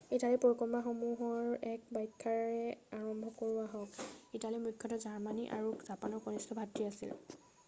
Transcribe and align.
ইটালীৰ 0.17 0.39
পৰিকল্পনাসমূহৰ 0.43 1.67
এক 1.71 1.91
ব্যাখ্যা্ৰে 1.97 2.63
আৰম্ভ 3.01 3.29
কৰোঁ 3.43 3.61
আহক 3.65 4.01
ইটালী 4.41 4.63
মূখ্যতঃ 4.65 5.05
জাৰ্মানী 5.05 5.47
আৰু 5.61 5.77
জাপানৰ 5.93 6.27
কণিষ্ঠ 6.27 6.61
ভাতৃ 6.63 6.93
আছিল 6.95 7.17